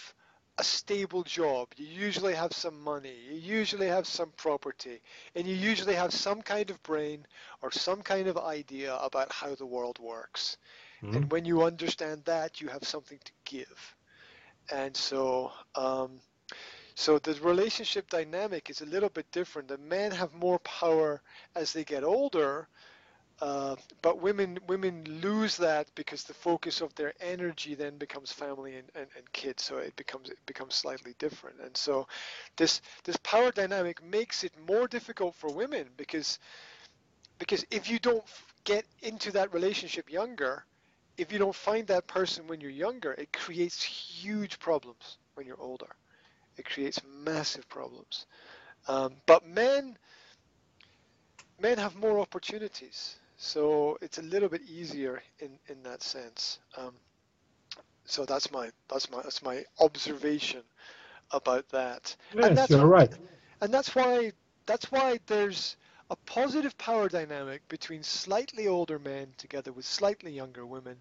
a 0.59 0.63
stable 0.63 1.23
job. 1.23 1.69
You 1.75 1.87
usually 1.87 2.35
have 2.35 2.53
some 2.53 2.79
money. 2.83 3.15
You 3.27 3.39
usually 3.39 3.87
have 3.87 4.05
some 4.05 4.29
property. 4.37 5.01
And 5.33 5.47
you 5.47 5.55
usually 5.55 5.95
have 5.95 6.13
some 6.13 6.43
kind 6.43 6.69
of 6.69 6.83
brain 6.83 7.25
or 7.63 7.71
some 7.71 8.03
kind 8.03 8.27
of 8.27 8.37
idea 8.37 8.95
about 8.97 9.31
how 9.31 9.55
the 9.55 9.65
world 9.65 9.97
works. 9.97 10.57
Mm-hmm. 11.01 11.15
And 11.15 11.31
when 11.31 11.45
you 11.45 11.63
understand 11.63 12.25
that, 12.25 12.61
you 12.61 12.67
have 12.67 12.83
something 12.83 13.17
to 13.25 13.31
give. 13.45 13.95
And 14.71 14.95
so, 14.95 15.51
um, 15.73 16.19
so 16.93 17.17
the 17.17 17.33
relationship 17.41 18.07
dynamic 18.11 18.69
is 18.69 18.81
a 18.81 18.85
little 18.85 19.09
bit 19.09 19.25
different. 19.31 19.67
The 19.67 19.79
men 19.79 20.11
have 20.11 20.31
more 20.35 20.59
power 20.59 21.23
as 21.55 21.73
they 21.73 21.83
get 21.83 22.03
older 22.03 22.67
uh, 23.41 23.75
but 24.01 24.21
women 24.21 24.59
women 24.67 25.03
lose 25.21 25.55
that 25.57 25.87
because 25.95 26.23
the 26.23 26.33
focus 26.33 26.81
of 26.81 26.93
their 26.95 27.13
energy 27.21 27.73
then 27.73 27.97
becomes 27.97 28.31
family 28.33 28.75
and, 28.75 28.89
and, 28.95 29.07
and 29.15 29.31
kids. 29.31 29.63
So 29.63 29.77
it 29.77 29.95
becomes 29.95 30.29
it 30.29 30.39
becomes 30.45 30.75
slightly 30.75 31.15
different. 31.19 31.57
And 31.63 31.75
so 31.75 32.07
this 32.57 32.81
this 33.05 33.17
power 33.17 33.51
dynamic 33.51 34.03
makes 34.03 34.43
it 34.43 34.51
more 34.67 34.87
difficult 34.87 35.35
for 35.35 35.51
women 35.53 35.87
because 35.95 36.39
because 37.37 37.65
if 37.71 37.89
you 37.89 37.99
don't 37.99 38.23
get 38.65 38.85
into 39.01 39.31
that 39.31 39.53
relationship 39.53 40.11
younger 40.11 40.65
if 41.17 41.31
you 41.31 41.39
don't 41.39 41.55
find 41.55 41.87
that 41.87 42.07
person 42.07 42.47
when 42.47 42.59
you're 42.61 42.69
younger 42.71 43.13
it 43.13 43.31
creates 43.33 43.81
huge 43.83 44.59
problems 44.59 45.17
when 45.35 45.47
you're 45.47 45.59
older. 45.61 45.95
It 46.57 46.65
creates 46.65 46.99
massive 47.07 47.69
problems. 47.69 48.25
Um, 48.87 49.15
but 49.25 49.47
men 49.47 49.97
men 51.59 51.77
have 51.77 51.95
more 51.95 52.19
opportunities 52.19 53.15
so 53.41 53.97
it's 54.01 54.17
a 54.17 54.21
little 54.21 54.49
bit 54.49 54.61
easier 54.69 55.23
in, 55.39 55.51
in 55.69 55.81
that 55.83 56.03
sense. 56.03 56.59
Um, 56.77 56.91
so 58.03 58.25
that's 58.25 58.51
my 58.51 58.69
that's 58.89 59.09
my 59.09 59.21
that's 59.21 59.41
my 59.41 59.63
observation 59.79 60.61
about 61.31 61.67
that. 61.69 62.15
Yes, 62.35 62.47
and 62.47 62.57
that's 62.57 62.69
you're 62.69 62.85
right. 62.85 63.11
And 63.61 63.73
that's 63.73 63.95
why 63.95 64.33
that's 64.65 64.91
why 64.91 65.19
there's 65.27 65.77
a 66.09 66.17
positive 66.25 66.77
power 66.77 67.07
dynamic 67.07 67.65
between 67.69 68.03
slightly 68.03 68.67
older 68.67 68.99
men 68.99 69.27
together 69.37 69.71
with 69.71 69.85
slightly 69.85 70.33
younger 70.33 70.65
women 70.65 70.97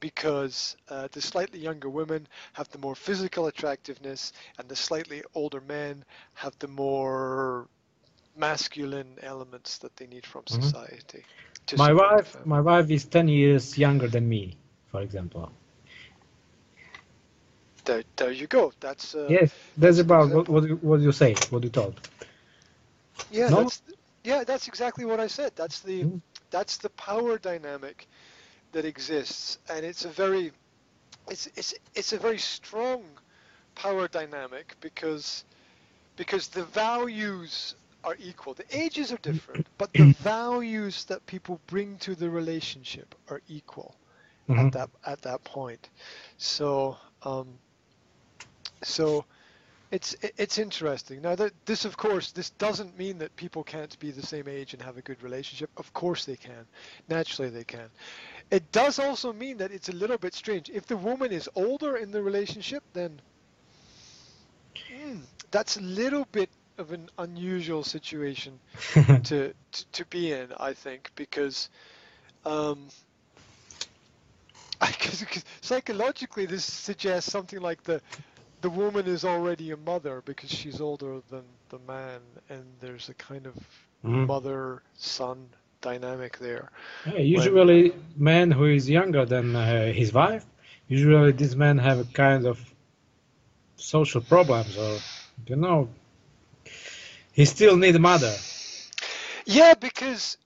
because 0.00 0.78
uh, 0.88 1.08
the 1.12 1.20
slightly 1.20 1.58
younger 1.58 1.90
women 1.90 2.26
have 2.54 2.70
the 2.70 2.78
more 2.78 2.94
physical 2.94 3.48
attractiveness 3.48 4.32
and 4.58 4.66
the 4.68 4.76
slightly 4.76 5.22
older 5.34 5.60
men 5.60 6.04
have 6.34 6.58
the 6.58 6.68
more 6.68 7.68
masculine 8.36 9.18
elements 9.22 9.78
that 9.78 9.94
they 9.96 10.06
need 10.06 10.24
from 10.24 10.42
mm-hmm. 10.42 10.62
society 10.62 11.24
my 11.76 11.92
wife, 11.92 12.36
my 12.44 12.60
wife 12.60 12.90
is 12.90 13.04
ten 13.04 13.28
years 13.28 13.76
younger 13.78 14.08
than 14.08 14.28
me, 14.28 14.56
for 14.90 15.00
example. 15.00 15.50
There, 17.84 18.02
there 18.16 18.32
you 18.32 18.46
go. 18.46 18.72
That's 18.80 19.14
uh, 19.14 19.26
yes. 19.30 19.52
That's, 19.76 19.98
about 19.98 20.30
what, 20.30 20.48
what 20.48 20.82
what 20.82 21.00
you 21.00 21.12
say. 21.12 21.34
What 21.50 21.62
you 21.64 21.70
told. 21.70 22.00
Yeah, 23.30 23.48
no? 23.48 23.62
that's 23.62 23.82
yeah, 24.24 24.44
that's 24.44 24.68
exactly 24.68 25.04
what 25.04 25.20
I 25.20 25.28
said. 25.28 25.52
That's 25.56 25.80
the 25.80 26.04
mm. 26.04 26.20
that's 26.50 26.78
the 26.78 26.90
power 26.90 27.38
dynamic 27.38 28.08
that 28.72 28.84
exists, 28.84 29.58
and 29.70 29.84
it's 29.84 30.04
a 30.04 30.08
very 30.08 30.52
it's 31.28 31.48
it's 31.56 31.74
it's 31.94 32.12
a 32.12 32.18
very 32.18 32.38
strong 32.38 33.04
power 33.74 34.08
dynamic 34.08 34.74
because 34.80 35.44
because 36.16 36.48
the 36.48 36.64
values 36.64 37.74
are 38.06 38.16
equal. 38.20 38.54
The 38.54 38.64
ages 38.70 39.12
are 39.12 39.18
different, 39.18 39.66
but 39.78 39.92
the 39.92 40.12
values 40.20 41.04
that 41.06 41.26
people 41.26 41.60
bring 41.66 41.98
to 41.98 42.14
the 42.14 42.30
relationship 42.30 43.14
are 43.28 43.42
equal 43.48 43.96
mm-hmm. 44.48 44.66
at 44.66 44.72
that 44.72 44.90
at 45.04 45.22
that 45.22 45.44
point. 45.44 45.90
So 46.38 46.96
um, 47.22 47.48
so 48.82 49.24
it's 49.90 50.16
it's 50.38 50.58
interesting. 50.58 51.20
Now 51.20 51.34
that 51.34 51.52
this 51.66 51.84
of 51.84 51.96
course 51.96 52.32
this 52.32 52.50
doesn't 52.50 52.96
mean 52.98 53.18
that 53.18 53.34
people 53.36 53.62
can't 53.64 53.98
be 53.98 54.10
the 54.10 54.24
same 54.24 54.48
age 54.48 54.72
and 54.72 54.82
have 54.82 54.96
a 54.96 55.02
good 55.02 55.22
relationship. 55.22 55.70
Of 55.76 55.92
course 55.92 56.24
they 56.24 56.36
can. 56.36 56.66
Naturally 57.08 57.50
they 57.50 57.64
can. 57.64 57.90
It 58.50 58.70
does 58.70 59.00
also 59.00 59.32
mean 59.32 59.56
that 59.58 59.72
it's 59.72 59.88
a 59.88 59.92
little 59.92 60.18
bit 60.18 60.32
strange. 60.32 60.70
If 60.70 60.86
the 60.86 60.96
woman 60.96 61.32
is 61.32 61.48
older 61.56 61.96
in 61.96 62.12
the 62.12 62.22
relationship, 62.22 62.84
then 62.92 63.20
mm, 64.92 65.20
that's 65.50 65.76
a 65.76 65.80
little 65.80 66.26
bit 66.30 66.48
of 66.78 66.92
an 66.92 67.08
unusual 67.18 67.82
situation 67.82 68.58
to, 68.94 69.52
to, 69.72 69.86
to 69.92 70.04
be 70.06 70.32
in, 70.32 70.48
I 70.58 70.72
think, 70.72 71.10
because 71.16 71.68
um, 72.44 72.88
I, 74.80 74.92
cause, 74.92 75.24
cause 75.24 75.44
psychologically 75.60 76.46
this 76.46 76.64
suggests 76.64 77.30
something 77.30 77.60
like 77.60 77.82
the 77.82 78.00
the 78.62 78.70
woman 78.70 79.06
is 79.06 79.24
already 79.24 79.70
a 79.70 79.76
mother 79.76 80.22
because 80.24 80.50
she's 80.50 80.80
older 80.80 81.20
than 81.30 81.44
the 81.68 81.78
man, 81.86 82.20
and 82.48 82.64
there's 82.80 83.08
a 83.08 83.14
kind 83.14 83.46
of 83.46 83.54
mm. 84.04 84.26
mother 84.26 84.82
son 84.94 85.46
dynamic 85.82 86.38
there. 86.38 86.70
Yeah, 87.06 87.18
usually, 87.18 87.90
when, 87.90 88.04
man 88.16 88.50
who 88.50 88.64
is 88.64 88.88
younger 88.88 89.24
than 89.26 89.54
uh, 89.54 89.92
his 89.92 90.12
wife, 90.12 90.44
usually 90.88 91.32
these 91.32 91.54
men 91.54 91.78
have 91.78 91.98
a 91.98 92.04
kind 92.04 92.46
of 92.46 92.58
social 93.76 94.22
problems 94.22 94.76
or 94.78 94.98
you 95.46 95.56
know 95.56 95.88
he 97.36 97.46
still 97.46 97.76
need 97.76 97.96
a 97.96 98.00
mother. 98.00 98.36
Yeah, 99.46 99.74
because 99.74 100.38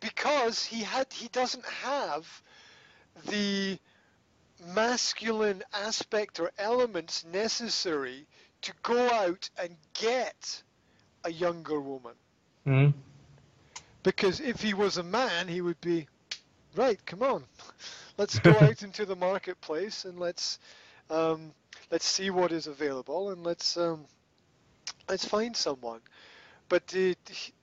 because 0.00 0.64
he 0.64 0.82
had 0.82 1.12
he 1.12 1.28
doesn't 1.28 1.66
have 1.66 2.42
the 3.28 3.78
masculine 4.74 5.62
aspect 5.72 6.40
or 6.40 6.52
elements 6.58 7.24
necessary 7.24 8.26
to 8.62 8.72
go 8.82 9.10
out 9.10 9.50
and 9.58 9.76
get 9.94 10.62
a 11.24 11.32
younger 11.32 11.80
woman. 11.80 12.14
hmm 12.66 12.88
Because 14.04 14.40
if 14.40 14.62
he 14.62 14.74
was 14.74 14.98
a 14.98 15.04
man, 15.04 15.48
he 15.48 15.60
would 15.62 15.80
be, 15.80 16.08
right, 16.76 17.04
come 17.06 17.22
on, 17.22 17.44
let's 18.18 18.38
go 18.40 18.60
out 18.60 18.82
into 18.82 19.06
the 19.06 19.16
marketplace 19.16 20.04
and 20.04 20.18
let's 20.18 20.58
um, 21.10 21.54
let's 21.90 22.06
see 22.06 22.30
what 22.30 22.52
is 22.52 22.66
available 22.68 23.30
and 23.30 23.44
let's 23.44 23.76
um, 23.76 24.06
let's 25.08 25.24
find 25.24 25.56
someone. 25.56 26.00
But 26.68 26.90
he, 26.92 27.16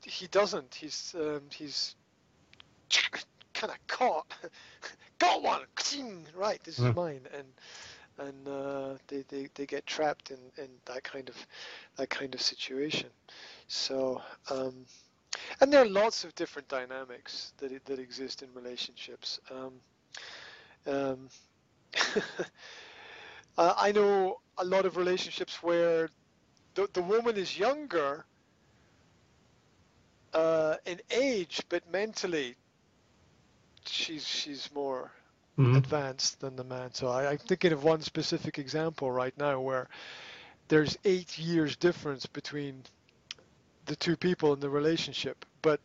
he 0.03 0.27
doesn't. 0.27 0.75
He's 0.75 1.15
um, 1.19 1.43
he's 1.51 1.95
kind 3.53 3.71
of 3.71 3.87
caught. 3.87 4.25
Got 5.19 5.41
one. 5.43 5.61
Right, 6.35 6.61
this 6.63 6.81
is 6.81 6.91
Hmm. 6.91 6.93
mine. 6.93 7.27
And 7.35 7.47
and 8.17 8.47
uh, 8.47 8.95
they, 9.07 9.23
they, 9.27 9.47
they 9.55 9.65
get 9.65 9.85
trapped 9.85 10.31
in, 10.31 10.37
in 10.57 10.69
that 10.85 11.03
kind 11.03 11.29
of 11.29 11.47
that 11.97 12.09
kind 12.09 12.33
of 12.33 12.41
situation. 12.41 13.09
So 13.67 14.21
um, 14.49 14.85
and 15.61 15.71
there 15.71 15.81
are 15.81 15.87
lots 15.89 16.23
of 16.23 16.35
different 16.35 16.67
dynamics 16.67 17.53
that 17.57 17.85
that 17.85 17.99
exist 17.99 18.43
in 18.43 18.53
relationships. 18.53 19.39
Um, 19.51 19.81
um, 20.87 21.29
I 23.57 23.91
know 23.91 24.37
a 24.57 24.65
lot 24.65 24.85
of 24.85 24.97
relationships 24.97 25.61
where 25.63 26.09
the 26.75 26.87
the 26.93 27.01
woman 27.01 27.37
is 27.37 27.57
younger 27.57 28.25
uh, 30.33 30.75
in 30.85 30.99
age, 31.11 31.61
but 31.69 31.87
mentally 31.89 32.55
she's 33.85 34.27
she's 34.27 34.71
more 34.73 35.11
hmm 35.57 35.75
advanced 35.75 36.39
than 36.39 36.55
the 36.55 36.63
man. 36.63 36.93
So 36.93 37.07
I, 37.07 37.31
I'm 37.31 37.37
thinking 37.37 37.71
of 37.73 37.83
one 37.83 38.01
specific 38.01 38.57
example 38.59 39.11
right 39.11 39.35
now 39.37 39.59
where 39.61 39.87
there's 40.69 40.97
eight 41.05 41.37
years 41.37 41.75
difference 41.77 42.25
between 42.27 42.83
the 43.85 43.95
two 43.95 44.15
people 44.17 44.53
in 44.53 44.59
the 44.59 44.69
relationship, 44.69 45.45
but 45.61 45.79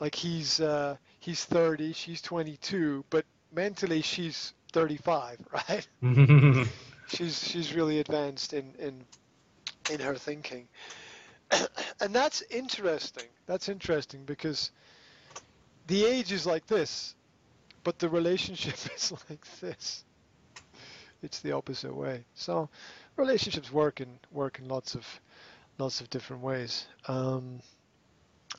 like 0.00 0.14
he's 0.14 0.60
uh, 0.60 0.96
he's 1.20 1.44
30, 1.44 1.92
she's 1.92 2.20
22, 2.22 3.04
but 3.10 3.24
mentally 3.52 4.02
she's 4.02 4.54
35, 4.72 5.40
right? 5.52 5.88
she's 7.06 7.42
she's 7.46 7.74
really 7.74 7.98
advanced 8.00 8.52
in 8.52 8.74
in 8.76 9.06
in 9.90 10.00
her 10.00 10.14
thinking, 10.14 10.68
and 12.00 12.14
that's 12.14 12.42
interesting. 12.50 13.28
That's 13.46 13.68
interesting 13.68 14.24
because 14.24 14.70
the 15.86 16.04
age 16.04 16.32
is 16.32 16.46
like 16.46 16.66
this, 16.66 17.14
but 17.82 17.98
the 17.98 18.08
relationship 18.08 18.74
is 18.96 19.12
like 19.28 19.44
this. 19.60 20.04
It's 21.22 21.40
the 21.40 21.52
opposite 21.52 21.94
way. 21.94 22.24
So 22.34 22.68
relationships 23.16 23.72
work 23.72 24.00
in 24.00 24.18
work 24.30 24.58
in 24.58 24.68
lots 24.68 24.94
of 24.94 25.06
lots 25.78 26.00
of 26.00 26.10
different 26.10 26.42
ways. 26.42 26.86
Um, 27.08 27.60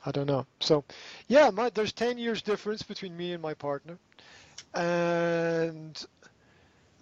I 0.04 0.10
don't 0.10 0.26
know. 0.26 0.46
So 0.60 0.84
yeah, 1.28 1.50
my, 1.50 1.70
there's 1.70 1.92
10 1.92 2.18
years 2.18 2.42
difference 2.42 2.82
between 2.82 3.16
me 3.16 3.32
and 3.32 3.42
my 3.42 3.54
partner, 3.54 3.98
and 4.74 6.04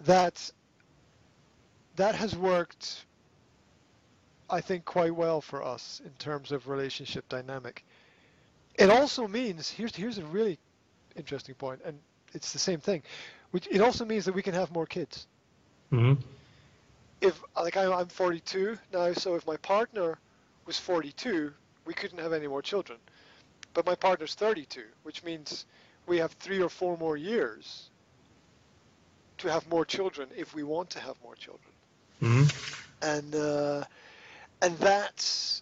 that 0.01 0.51
that 1.95 2.15
has 2.15 2.35
worked 2.35 3.05
I 4.49 4.61
think 4.61 4.85
quite 4.85 5.15
well 5.15 5.41
for 5.41 5.63
us 5.63 6.01
in 6.05 6.11
terms 6.13 6.51
of 6.51 6.67
relationship 6.67 7.27
dynamic. 7.29 7.83
It 8.77 8.89
also 8.89 9.27
means 9.27 9.69
here's 9.69 9.95
here's 9.95 10.17
a 10.17 10.25
really 10.25 10.59
interesting 11.15 11.55
point, 11.55 11.81
and 11.85 11.99
it's 12.33 12.53
the 12.53 12.59
same 12.59 12.79
thing. 12.79 13.03
Which 13.51 13.67
it 13.71 13.81
also 13.81 14.05
means 14.05 14.25
that 14.25 14.35
we 14.35 14.43
can 14.43 14.53
have 14.53 14.71
more 14.71 14.85
kids. 14.85 15.27
hmm 15.89 16.13
If 17.21 17.41
like 17.55 17.77
I, 17.77 17.91
I'm 17.91 18.07
42 18.07 18.77
now, 18.93 19.13
so 19.13 19.35
if 19.35 19.47
my 19.47 19.57
partner 19.57 20.19
was 20.65 20.77
42, 20.79 21.53
we 21.85 21.93
couldn't 21.93 22.19
have 22.19 22.33
any 22.33 22.47
more 22.47 22.61
children. 22.61 22.99
But 23.73 23.85
my 23.85 23.95
partner's 23.95 24.35
32, 24.35 24.83
which 25.03 25.23
means 25.23 25.65
we 26.07 26.17
have 26.19 26.31
three 26.33 26.61
or 26.61 26.69
four 26.69 26.97
more 26.97 27.17
years 27.17 27.89
to 29.39 29.51
have 29.51 29.67
more 29.69 29.85
children 29.85 30.29
if 30.35 30.53
we 30.53 30.63
want 30.63 30.89
to 30.91 30.99
have 30.99 31.15
more 31.23 31.35
children. 31.35 31.73
hmm 32.19 32.43
and 33.01 33.35
uh, 33.35 33.83
and 34.65 34.77
that's 34.79 35.61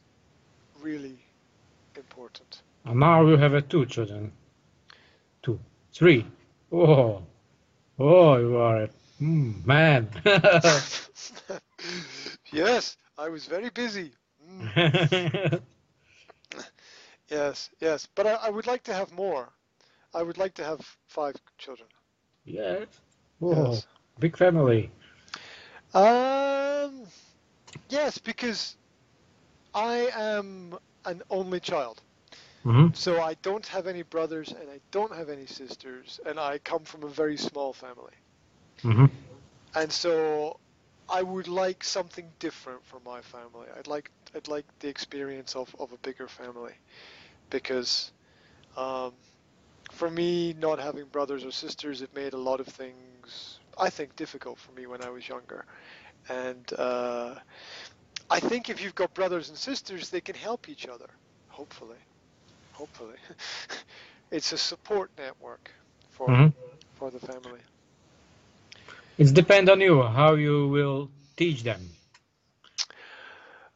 really 0.81 1.17
important. 1.97 2.61
And 2.85 2.99
now 3.01 3.25
you 3.27 3.35
have 3.37 3.67
two 3.67 3.85
children. 3.85 4.31
Two, 5.43 5.59
three. 5.93 6.25
Oh, 6.71 7.21
oh, 7.99 8.37
you 8.37 8.57
are 8.57 8.83
a 8.83 8.89
mm, 9.21 9.65
man. 9.65 10.09
yes, 12.51 12.97
I 13.17 13.29
was 13.29 13.45
very 13.45 13.69
busy. 13.69 14.11
Mm, 14.47 14.71
yes, 17.29 17.69
yes, 17.79 18.07
but 18.15 18.27
I, 18.27 18.33
I 18.35 18.49
would 18.49 18.67
like 18.67 18.83
to 18.83 18.93
have 18.93 19.11
more. 19.13 19.49
I 20.13 20.23
would 20.23 20.37
like 20.37 20.53
to 20.55 20.63
have 20.63 20.79
five 21.07 21.35
children. 21.57 21.89
yes. 22.45 22.87
Oh, 23.41 23.49
Yes. 23.49 23.85
big 24.19 24.37
family. 24.37 24.91
Um, 25.93 27.05
yes, 27.89 28.17
because 28.17 28.75
I 29.73 30.09
am 30.13 30.77
an 31.05 31.21
only 31.29 31.59
child. 31.59 32.01
hmm 32.63 32.87
So 32.93 33.21
I 33.21 33.35
don't 33.35 33.65
have 33.67 33.87
any 33.87 34.03
brothers 34.03 34.51
and 34.51 34.69
I 34.69 34.81
don't 34.91 35.13
have 35.13 35.29
any 35.29 35.45
sisters, 35.45 36.19
and 36.25 36.39
I 36.39 36.59
come 36.59 36.83
from 36.85 37.03
a 37.03 37.09
very 37.09 37.37
small 37.37 37.73
family. 37.73 38.13
hmm 38.83 39.05
and 39.75 39.91
so 39.91 40.59
I 41.09 41.21
would 41.23 41.47
like 41.47 41.83
something 41.83 42.31
different 42.39 42.83
for 42.85 42.99
my 43.05 43.21
family. 43.21 43.67
I'd 43.77 43.87
like 43.87 44.09
I'd 44.35 44.47
like 44.47 44.65
the 44.79 44.89
experience 44.89 45.55
of, 45.55 45.75
of 45.79 45.91
a 45.91 45.97
bigger 45.97 46.27
family, 46.27 46.73
because 47.49 48.11
um, 48.77 49.13
for 49.91 50.09
me, 50.09 50.53
not 50.53 50.79
having 50.79 51.05
brothers 51.05 51.43
or 51.45 51.51
sisters, 51.51 52.01
it 52.01 52.13
made 52.15 52.33
a 52.33 52.37
lot 52.37 52.59
of 52.59 52.67
things 52.67 53.59
I 53.77 53.89
think 53.89 54.15
difficult 54.15 54.59
for 54.59 54.71
me 54.71 54.85
when 54.87 55.01
I 55.03 55.09
was 55.09 55.27
younger, 55.27 55.65
and 56.29 56.65
uh, 56.77 57.35
I 58.33 58.41
think 58.41 58.69
if 58.69 58.81
you've 58.81 58.95
got 58.95 59.15
brothers 59.15 59.49
and 59.49 59.57
sisters, 59.59 60.09
they 60.09 60.21
can 60.21 60.35
help 60.35 60.69
each 60.69 60.87
other. 60.87 61.09
Hopefully, 61.49 61.99
hopefully, 62.71 63.17
it's 64.31 64.53
a 64.53 64.57
support 64.57 65.11
network 65.17 65.71
for 66.09 66.41
hmm 66.41 66.49
for 66.95 67.11
the 67.11 67.19
family. 67.19 67.61
It 69.17 69.33
depends 69.33 69.69
on 69.71 69.81
you 69.81 70.03
how 70.03 70.35
you 70.35 70.67
will 70.69 71.11
teach 71.37 71.63
them. 71.63 71.89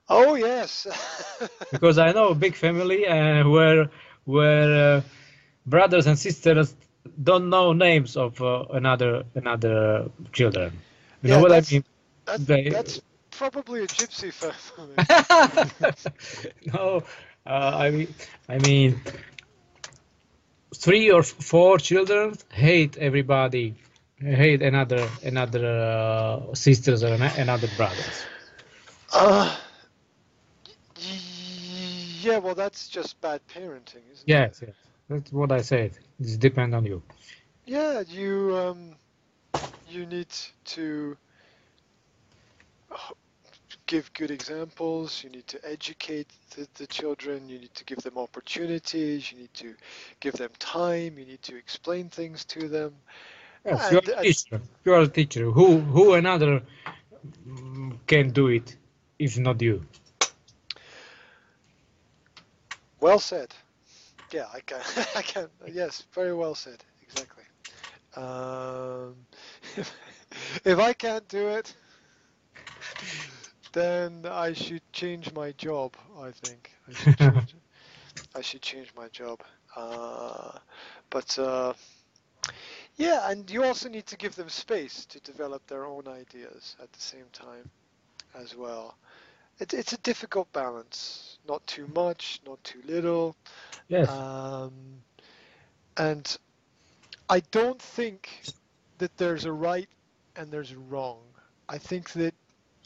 Oh 0.10 0.36
yes. 0.36 0.88
Because 1.72 2.00
I 2.00 2.12
know 2.14 2.30
a 2.30 2.36
big 2.36 2.56
family 2.56 3.08
uh, 3.08 3.48
where 3.50 3.90
where 4.26 4.98
uh, 4.98 5.02
brothers 5.66 6.08
and 6.08 6.18
sisters 6.20 6.76
don't 7.24 7.50
know 7.50 7.74
names 7.74 8.18
of 8.18 8.42
uh, 8.42 8.66
another 8.74 9.24
another 9.36 10.10
children. 10.34 10.84
You 11.22 11.30
Yeah, 11.30 11.38
know 11.38 11.40
what 11.40 11.54
I 11.54 11.62
mean? 11.72 11.84
That's, 12.26 12.50
They- 12.50 12.70
that's 12.70 13.02
probably 13.38 13.84
a 13.84 13.88
gypsy 13.88 14.34
family. 14.34 14.96
no, 16.74 17.04
uh, 17.46 17.72
I 17.76 17.92
mean, 17.92 18.14
I 18.50 18.58
mean, 18.58 19.00
three 20.76 21.12
or 21.12 21.24
four 21.24 21.78
children 21.78 22.36
hate 22.52 22.98
everybody, 22.98 23.76
hate 24.20 24.62
another 24.62 25.08
another 25.24 25.66
uh, 25.66 26.54
sisters 26.54 27.04
or 27.04 27.14
another 27.14 27.68
brothers. 27.78 28.26
uh, 29.14 29.56
yeah, 32.22 32.40
well, 32.40 32.56
that's 32.56 32.90
just 32.90 33.22
bad 33.22 33.42
parenting, 33.48 34.04
isn't 34.12 34.28
it? 34.28 34.34
Yes, 34.36 34.62
yes, 34.66 34.76
that's 35.08 35.32
what 35.32 35.52
I 35.52 35.62
said. 35.62 35.92
It 36.20 36.40
depends 36.40 36.76
on 36.76 36.86
you. 36.86 37.04
Yeah, 37.66 38.02
you 38.08 38.58
um, 38.58 38.96
you 39.88 40.06
need 40.06 40.34
to 40.66 41.18
give 43.88 44.14
good 44.14 44.32
examples. 44.32 45.24
You 45.24 45.30
need 45.32 45.48
to 45.48 45.60
educate 45.68 46.28
the, 46.56 46.68
the 46.76 46.88
children. 46.88 47.50
You 47.50 47.60
need 47.60 47.74
to 47.76 47.86
give 47.86 48.00
them 48.00 48.18
opportunities. 48.18 49.32
You 49.32 49.40
need 49.40 49.54
to 49.56 49.74
give 50.20 50.34
them 50.34 50.52
time. 50.60 51.18
You 51.18 51.26
need 51.26 51.42
to 51.44 51.58
explain 51.58 52.10
things 52.10 52.46
to 52.46 52.68
them. 52.68 52.94
Yes, 53.66 53.92
you, 53.92 53.98
are 53.98 54.02
a 54.02 54.16
and- 54.18 54.24
teacher. 54.24 54.62
You 54.86 54.94
are 54.94 55.02
a 55.02 55.08
teacher. 55.08 55.52
Who 55.52 55.80
who 55.80 56.14
another 56.14 56.62
mm, 57.48 57.98
can 58.06 58.30
do 58.32 58.48
it 58.48 58.76
if 59.20 59.38
not 59.38 59.62
you? 59.62 59.84
Well 63.00 63.20
said. 63.20 63.54
Yeah, 64.32 64.46
I 64.54 64.60
can. 64.62 64.82
I 65.16 65.22
can. 65.22 65.48
Yes, 65.72 66.04
very 66.14 66.34
well 66.34 66.56
said. 66.56 66.84
Exactly. 67.02 67.44
Um, 68.16 69.16
if 70.66 70.80
I 70.80 70.94
can't 70.94 71.28
do 71.28 71.48
it, 71.50 71.76
then 73.74 74.26
I 74.26 74.54
should 74.54 74.82
change 74.94 75.34
my 75.34 75.52
job. 75.54 75.96
I 76.20 76.32
think 76.32 76.72
I 76.88 76.94
should 76.94 77.18
change, 77.18 77.56
I 78.36 78.42
should 78.42 78.62
change 78.62 78.94
my 78.96 79.08
job. 79.10 79.42
Uh, 79.76 80.58
but 81.10 81.38
uh, 81.40 81.74
yeah, 82.98 83.30
and 83.30 83.50
you 83.50 83.64
also 83.64 83.90
need 83.90 84.08
to 84.08 84.18
give 84.18 84.36
them 84.36 84.50
space 84.50 85.06
to 85.06 85.20
develop 85.20 85.66
their 85.68 85.86
own 85.86 86.08
ideas 86.08 86.76
at 86.82 86.92
the 86.92 87.00
same 87.00 87.26
time 87.32 87.70
as 88.36 88.56
well. 88.56 88.98
It's 89.60 89.74
it's 89.74 89.94
a 89.94 89.98
difficult 89.98 90.52
balance. 90.54 91.40
Not 91.48 91.66
too 91.68 91.88
much, 91.96 92.42
not 92.46 92.64
too 92.64 92.82
little. 92.86 93.36
Yes. 93.88 94.10
Um, 94.10 94.74
and 95.98 96.38
I 97.30 97.40
don't 97.52 97.82
think 97.82 98.30
that 99.00 99.16
there's 99.18 99.46
a 99.46 99.52
right 99.52 99.90
and 100.36 100.52
there's 100.52 100.72
a 100.72 100.78
wrong. 100.78 101.20
I 101.70 101.78
think 101.78 102.12
that 102.12 102.34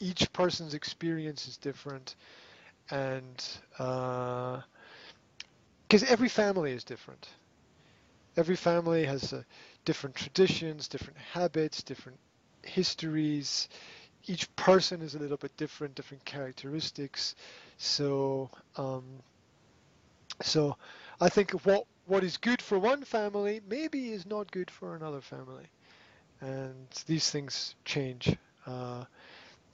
each 0.02 0.32
person's 0.34 0.74
experience 0.74 1.48
is 1.48 1.58
different, 1.58 2.16
and 2.90 3.44
because 5.88 6.02
every 6.08 6.28
family 6.28 6.72
is 6.72 6.84
different. 6.84 7.28
Every 8.36 8.56
family 8.56 9.04
has 9.06 9.32
uh, 9.32 9.42
different 9.84 10.16
traditions, 10.16 10.88
different 10.88 11.18
habits, 11.18 11.82
different 11.82 12.20
histories. 12.62 13.68
Each 14.26 14.54
person 14.56 15.02
is 15.02 15.14
a 15.14 15.18
little 15.18 15.38
bit 15.38 15.56
different, 15.56 15.94
different 15.96 16.24
characteristics. 16.24 17.34
So, 17.78 18.50
um, 18.76 19.22
so 20.42 20.76
I 21.20 21.28
think 21.30 21.52
what 21.66 21.86
what 22.06 22.24
is 22.24 22.36
good 22.38 22.62
for 22.62 22.78
one 22.78 23.04
family 23.04 23.60
maybe 23.68 24.12
is 24.12 24.26
not 24.26 24.50
good 24.52 24.70
for 24.70 24.94
another 24.96 25.20
family, 25.22 25.70
and 26.40 26.88
these 27.06 27.30
things 27.30 27.76
change. 27.84 28.36
Uh, 28.66 29.04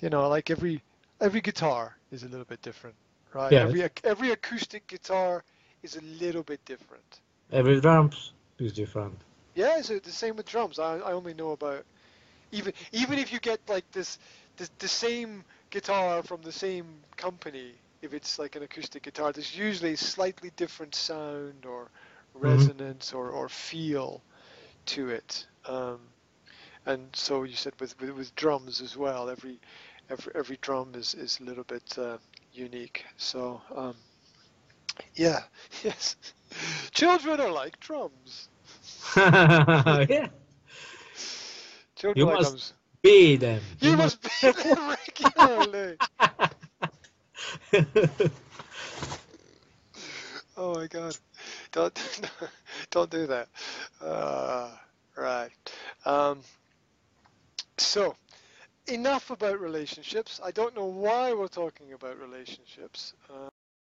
you 0.01 0.11
know, 0.11 0.29
like 0.29 0.51
every 0.51 0.83
every 1.21 1.41
guitar 1.41 1.97
is 2.11 2.23
a 2.23 2.29
little 2.29 2.45
bit 2.45 2.63
different, 2.63 2.97
right? 3.35 3.53
Yes. 3.53 3.69
Every 3.69 3.91
every 4.05 4.31
acoustic 4.33 4.87
guitar 4.87 5.45
is 5.83 5.97
a 5.97 6.01
little 6.03 6.43
bit 6.43 6.65
different. 6.65 7.21
Every 7.53 7.81
drums 7.81 8.33
is 8.59 8.73
different. 8.73 9.19
Yeah, 9.55 9.81
so 9.81 9.99
the 9.99 10.11
same 10.11 10.37
with 10.37 10.47
drums. 10.47 10.79
I, 10.79 10.99
I 10.99 11.13
only 11.13 11.35
know 11.35 11.51
about 11.53 11.85
even 12.53 12.73
even 12.93 13.19
if 13.19 13.33
you 13.33 13.41
get 13.41 13.61
like 13.69 13.91
this, 13.93 14.19
this 14.57 14.71
the 14.79 14.89
same 14.89 15.45
guitar 15.71 16.23
from 16.23 16.43
the 16.43 16.53
same 16.53 16.87
company, 17.17 17.73
if 18.03 18.15
it's 18.15 18.39
like 18.39 18.57
an 18.57 18.63
acoustic 18.63 19.03
guitar, 19.03 19.33
there's 19.33 19.57
usually 19.57 19.97
slightly 19.97 20.51
different 20.57 20.95
sound 20.95 21.67
or 21.67 21.89
resonance 22.35 23.13
or, 23.13 23.31
or 23.31 23.49
feel 23.49 24.23
to 24.87 25.11
it. 25.11 25.47
Um, 25.67 25.99
and 26.87 27.05
so 27.15 27.43
you 27.43 27.57
said 27.57 27.75
with, 27.81 28.01
with 28.01 28.11
with 28.11 28.35
drums 28.37 28.81
as 28.81 28.97
well. 28.97 29.29
Every 29.29 29.59
every 30.11 30.33
every 30.35 30.59
drum 30.61 30.93
is 30.95 31.15
is 31.15 31.39
a 31.41 31.45
little 31.45 31.65
bit 31.65 31.97
uh, 31.99 32.19
unique. 32.53 33.05
So 33.17 33.61
um, 33.75 33.95
yeah, 35.15 35.43
yes, 35.83 36.17
children 36.93 37.41
are 37.41 37.51
like 37.53 37.79
drums. 37.81 38.49
yeah. 39.17 40.29
Children 41.97 42.15
You 42.17 42.27
like 42.27 42.39
must 42.39 42.51
drums. 42.51 42.73
Be 43.03 43.37
them. 43.37 43.63
You 43.81 43.97
must 43.97 44.21
be 44.23 44.51
them 44.51 44.97
regularly. 45.09 45.99
Oh 50.57 50.75
my 50.75 50.87
god. 50.89 51.17
Don't 51.71 52.31
don't 52.91 53.11
do 53.11 53.27
that. 53.29 53.49
Uh, 54.01 54.71
right. 55.17 55.51
Um, 56.05 56.41
so 57.77 58.17
enough 58.89 59.31
about 59.31 59.61
relationships. 59.61 60.41
I 60.45 60.51
don't 60.51 60.75
know 60.75 60.87
why 60.87 61.33
we're 61.33 61.49
talking 61.49 61.93
about 61.93 62.19
relationships. 62.19 63.15
Uh, 63.31 63.49